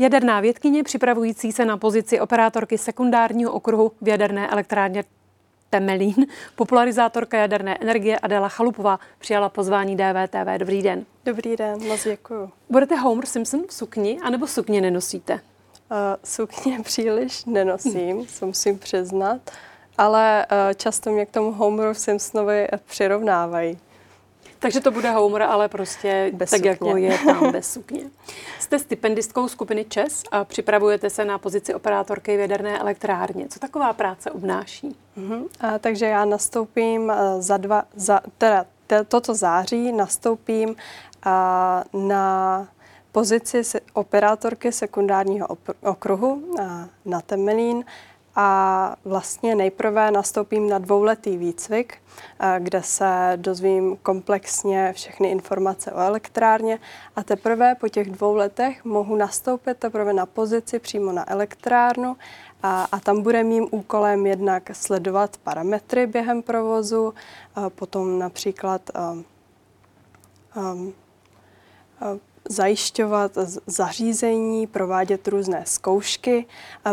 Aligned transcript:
Jaderná 0.00 0.40
vědkyně 0.40 0.82
připravující 0.82 1.52
se 1.52 1.64
na 1.64 1.76
pozici 1.76 2.20
operátorky 2.20 2.78
sekundárního 2.78 3.52
okruhu 3.52 3.92
v 4.00 4.08
jaderné 4.08 4.48
elektrárně 4.48 5.04
Temelín, 5.70 6.26
popularizátorka 6.56 7.38
jaderné 7.38 7.78
energie 7.80 8.18
Adela 8.18 8.48
Chalupová 8.48 8.98
přijala 9.18 9.48
pozvání 9.48 9.96
DVTV. 9.96 10.58
Dobrý 10.58 10.82
den. 10.82 11.06
Dobrý 11.24 11.56
den, 11.56 11.86
moc 11.88 12.04
děkuji. 12.04 12.50
Budete 12.70 12.96
Homer 12.96 13.26
Simpson 13.26 13.64
v 13.68 13.72
sukni, 13.72 14.18
anebo 14.22 14.46
sukně 14.46 14.80
nenosíte? 14.80 15.32
Uh, 15.34 15.38
sukně 16.24 16.80
příliš 16.82 17.44
nenosím, 17.44 18.26
se 18.26 18.46
musím 18.46 18.78
přiznat, 18.78 19.40
ale 19.98 20.46
uh, 20.52 20.74
často 20.74 21.10
mě 21.10 21.26
k 21.26 21.30
tomu 21.30 21.52
Homeru 21.52 21.94
Simpsonovi 21.94 22.68
přirovnávají. 22.86 23.78
Takže 24.60 24.80
to 24.80 24.90
bude 24.90 25.10
Homer, 25.10 25.42
ale 25.42 25.68
prostě 25.68 26.30
bez 26.34 26.50
tak, 26.50 26.58
sukně. 26.58 26.70
jako 26.70 26.96
je 26.96 27.18
tam 27.18 27.52
bez 27.52 27.72
sukně. 27.72 28.10
Jste 28.58 28.78
stipendistkou 28.78 29.48
skupiny 29.48 29.84
ČES 29.84 30.22
a 30.30 30.44
připravujete 30.44 31.10
se 31.10 31.24
na 31.24 31.38
pozici 31.38 31.74
operátorky 31.74 32.36
v 32.36 32.40
jaderné 32.40 32.78
elektrárně. 32.78 33.48
Co 33.48 33.58
taková 33.58 33.92
práce 33.92 34.30
obnáší? 34.30 34.96
Uh-huh. 35.18 35.48
A, 35.60 35.78
takže 35.78 36.06
já 36.06 36.24
nastoupím 36.24 37.10
eh, 37.10 37.42
za 37.42 37.56
dva, 37.56 37.82
za, 37.94 38.20
teda 38.38 38.66
toto 39.08 39.34
září 39.34 39.92
nastoupím 39.92 40.76
a, 41.22 41.84
na 41.92 42.68
pozici 43.12 43.62
operátorky 43.92 44.72
sekundárního 44.72 45.48
okruhu 45.82 46.54
a, 46.62 46.88
na 47.04 47.20
Temelín 47.20 47.84
a 48.36 48.96
vlastně 49.04 49.54
nejprve 49.54 50.10
nastoupím 50.10 50.68
na 50.68 50.78
dvouletý 50.78 51.36
výcvik, 51.36 51.94
kde 52.58 52.82
se 52.82 53.32
dozvím 53.36 53.96
komplexně 53.96 54.92
všechny 54.92 55.30
informace 55.30 55.92
o 55.92 55.98
elektrárně. 55.98 56.78
A 57.16 57.22
teprve 57.22 57.74
po 57.74 57.88
těch 57.88 58.10
dvou 58.10 58.34
letech 58.34 58.84
mohu 58.84 59.16
nastoupit 59.16 59.78
teprve 59.78 60.12
na 60.12 60.26
pozici 60.26 60.78
přímo 60.78 61.12
na 61.12 61.30
elektrárnu. 61.30 62.16
A, 62.62 62.86
a 62.92 63.00
tam 63.00 63.22
bude 63.22 63.44
mým 63.44 63.66
úkolem 63.70 64.26
jednak 64.26 64.70
sledovat 64.72 65.36
parametry 65.36 66.06
během 66.06 66.42
provozu, 66.42 67.14
a 67.54 67.70
potom 67.70 68.18
například 68.18 68.90
um, 70.56 70.94
zajišťovat 72.50 73.32
zařízení, 73.66 74.66
provádět 74.66 75.28
různé 75.28 75.62
zkoušky. 75.66 76.46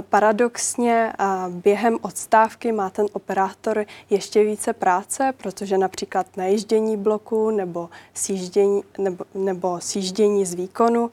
Paradoxně 0.10 1.14
během 1.50 1.98
odstávky 2.02 2.72
má 2.72 2.90
ten 2.90 3.06
operátor 3.14 3.86
ještě 4.10 4.44
více 4.44 4.74
práce, 4.74 5.34
protože 5.38 5.78
například 5.78 6.28
najíždění 6.38 6.98
bloku 6.98 7.50
nebo 7.50 7.90
sjíždění, 8.14 8.84
nebo, 8.98 9.26
nebo 9.34 9.80
sjíždění 9.82 10.46
z 10.46 10.54
výkonu 10.54 11.12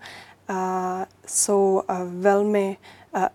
jsou 1.27 1.83
velmi 2.05 2.77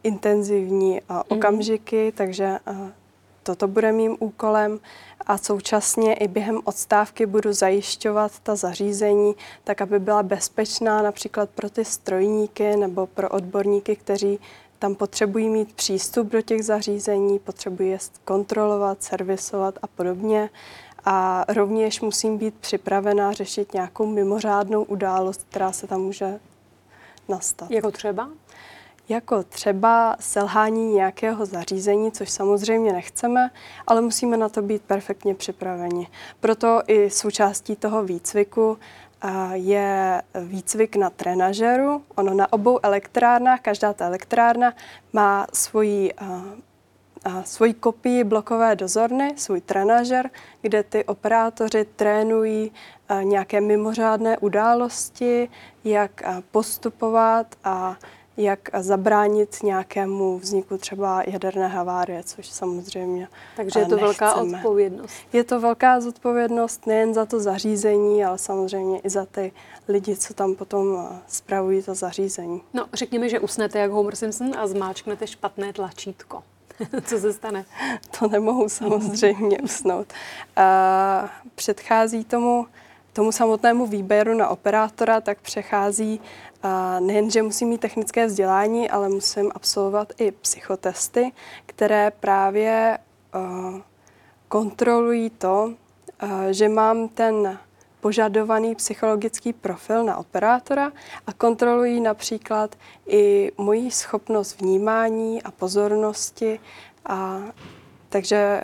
intenzivní 0.03 1.01
mhm. 1.09 1.21
okamžiky, 1.27 2.13
takže 2.15 2.59
toto 3.43 3.67
bude 3.67 3.91
mým 3.91 4.17
úkolem 4.19 4.79
a 5.25 5.37
současně 5.37 6.13
i 6.13 6.27
během 6.27 6.61
odstávky 6.63 7.25
budu 7.25 7.53
zajišťovat 7.53 8.39
ta 8.39 8.55
zařízení, 8.55 9.35
tak 9.63 9.81
aby 9.81 9.99
byla 9.99 10.23
bezpečná 10.23 11.01
například 11.01 11.49
pro 11.49 11.69
ty 11.69 11.85
strojníky 11.85 12.77
nebo 12.77 13.07
pro 13.07 13.29
odborníky, 13.29 13.95
kteří 13.95 14.39
tam 14.79 14.95
potřebují 14.95 15.49
mít 15.49 15.73
přístup 15.73 16.27
do 16.27 16.41
těch 16.41 16.65
zařízení, 16.65 17.39
potřebují 17.39 17.89
je 17.89 17.97
kontrolovat, 18.25 19.03
servisovat 19.03 19.79
a 19.81 19.87
podobně. 19.87 20.49
A 21.05 21.45
rovněž 21.47 22.01
musím 22.01 22.37
být 22.37 22.55
připravená 22.55 23.31
řešit 23.31 23.73
nějakou 23.73 24.05
mimořádnou 24.05 24.83
událost, 24.83 25.45
která 25.49 25.71
se 25.71 25.87
tam 25.87 26.01
může 26.01 26.39
nastat. 27.29 27.71
Jako 27.71 27.91
třeba? 27.91 28.29
Jako 29.09 29.43
třeba 29.43 30.15
selhání 30.19 30.93
nějakého 30.93 31.45
zařízení, 31.45 32.11
což 32.11 32.29
samozřejmě 32.29 32.93
nechceme, 32.93 33.51
ale 33.87 34.01
musíme 34.01 34.37
na 34.37 34.49
to 34.49 34.61
být 34.61 34.81
perfektně 34.81 35.35
připraveni. 35.35 36.07
Proto 36.39 36.81
i 36.87 37.09
součástí 37.09 37.75
toho 37.75 38.03
výcviku 38.03 38.77
je 39.53 40.21
výcvik 40.41 40.95
na 40.95 41.09
trenažeru. 41.09 42.03
Ono 42.15 42.33
na 42.33 42.53
obou 42.53 42.79
elektrárnách, 42.83 43.61
každá 43.61 43.93
ta 43.93 44.05
elektrárna 44.05 44.73
má 45.13 45.47
svoji, 45.53 46.13
svoji 47.43 47.73
kopii 47.73 48.23
blokové 48.23 48.75
dozorny, 48.75 49.33
svůj 49.35 49.61
trenažer, 49.61 50.29
kde 50.61 50.83
ty 50.83 51.05
operátoři 51.05 51.85
trénují 51.95 52.71
nějaké 53.23 53.61
mimořádné 53.61 54.37
události, 54.37 55.49
jak 55.83 56.21
postupovat 56.51 57.55
a 57.63 57.95
jak 58.39 58.69
zabránit 58.79 59.63
nějakému 59.63 60.39
vzniku 60.39 60.77
třeba 60.77 61.23
jaderné 61.27 61.67
havárie, 61.67 62.23
což 62.23 62.47
samozřejmě 62.47 63.27
Takže 63.55 63.79
je 63.79 63.85
to 63.85 63.95
nechceme. 63.95 64.01
velká 64.01 64.33
odpovědnost. 64.35 65.13
Je 65.33 65.43
to 65.43 65.59
velká 65.59 66.01
zodpovědnost 66.01 66.87
nejen 66.87 67.13
za 67.13 67.25
to 67.25 67.39
zařízení, 67.39 68.25
ale 68.25 68.37
samozřejmě 68.37 68.99
i 68.99 69.09
za 69.09 69.25
ty 69.25 69.51
lidi, 69.87 70.15
co 70.15 70.33
tam 70.33 70.55
potom 70.55 71.09
spravují 71.27 71.83
to 71.83 71.95
zařízení. 71.95 72.61
No, 72.73 72.85
řekněme, 72.93 73.29
že 73.29 73.39
usnete 73.39 73.79
jak 73.79 73.91
Homer 73.91 74.15
Simpson 74.15 74.51
a 74.57 74.67
zmáčknete 74.67 75.27
špatné 75.27 75.73
tlačítko. 75.73 76.43
Co 77.05 77.19
se 77.19 77.33
stane? 77.33 77.65
To 78.19 78.27
nemohu 78.27 78.69
samozřejmě 78.69 79.59
usnout. 79.59 80.13
Uh, 80.57 81.29
předchází 81.55 82.23
tomu 82.23 82.67
tomu 83.19 83.31
samotnému 83.31 83.85
výběru 83.85 84.33
na 84.33 84.47
operátora, 84.47 85.21
tak 85.21 85.41
přechází 85.41 86.21
nejen, 86.99 87.31
že 87.31 87.43
musím 87.43 87.67
mít 87.67 87.81
technické 87.81 88.27
vzdělání, 88.27 88.89
ale 88.89 89.09
musím 89.09 89.51
absolvovat 89.55 90.13
i 90.17 90.31
psychotesty, 90.31 91.31
které 91.65 92.11
právě 92.19 92.97
kontrolují 94.47 95.29
to, 95.29 95.73
že 96.51 96.69
mám 96.69 97.07
ten 97.07 97.59
požadovaný 97.99 98.75
psychologický 98.75 99.53
profil 99.53 100.03
na 100.03 100.17
operátora 100.17 100.91
a 101.27 101.33
kontrolují 101.33 102.01
například 102.01 102.75
i 103.07 103.51
moji 103.57 103.91
schopnost 103.91 104.61
vnímání 104.61 105.43
a 105.43 105.51
pozornosti. 105.51 106.59
A, 107.05 107.39
takže 108.09 108.61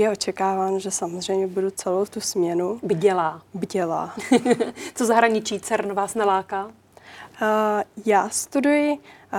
je 0.00 0.10
očekáváno, 0.10 0.78
že 0.78 0.90
samozřejmě 0.90 1.46
budu 1.46 1.70
celou 1.70 2.04
tu 2.04 2.20
směnu. 2.20 2.80
Bdělá. 2.82 3.42
Bdělá. 3.54 4.14
Co 4.94 5.06
zahraničí 5.06 5.60
CERN 5.60 5.92
vás 5.92 6.14
naláká? 6.14 6.64
Uh, 6.66 6.72
já 8.06 8.28
studuji 8.28 8.90
uh, 8.92 8.98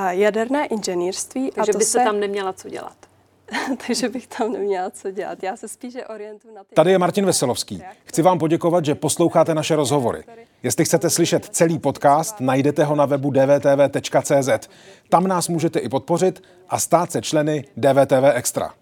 jaderné 0.09 0.65
inženýrství. 0.65 1.51
Takže 1.55 1.71
a 1.71 1.73
to 1.73 1.77
byste 1.77 1.99
se... 1.99 2.05
tam 2.05 2.19
neměla 2.19 2.53
co 2.53 2.69
dělat. 2.69 2.95
takže 3.87 4.09
bych 4.09 4.27
tam 4.27 4.51
neměla 4.51 4.89
co 4.89 5.11
dělat. 5.11 5.43
Já 5.43 5.57
se 5.57 5.67
spíše 5.67 6.05
orientuji 6.05 6.53
na 6.53 6.63
ty... 6.63 6.75
Tady 6.75 6.91
je 6.91 6.97
Martin 6.99 7.25
Veselovský. 7.25 7.83
Chci 8.03 8.21
vám 8.21 8.39
poděkovat, 8.39 8.85
že 8.85 8.95
posloucháte 8.95 9.55
naše 9.55 9.75
rozhovory. 9.75 10.23
Jestli 10.63 10.85
chcete 10.85 11.09
slyšet 11.09 11.45
celý 11.45 11.79
podcast, 11.79 12.35
najdete 12.39 12.83
ho 12.83 12.95
na 12.95 13.05
webu 13.05 13.31
dvtv.cz. 13.31 14.69
Tam 15.09 15.27
nás 15.27 15.47
můžete 15.47 15.79
i 15.79 15.89
podpořit 15.89 16.43
a 16.69 16.79
stát 16.79 17.11
se 17.11 17.21
členy 17.21 17.65
DVTV 17.77 18.23
Extra. 18.33 18.73